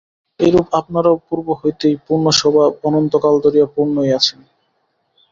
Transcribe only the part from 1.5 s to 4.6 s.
হইতেই পূর্ণস্বভাব, অনন্তকাল ধরিয়া পূর্ণই আছেন।